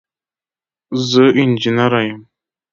[1.09, 2.21] زه انجنیره یم.